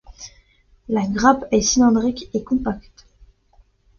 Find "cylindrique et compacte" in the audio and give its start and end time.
1.61-3.05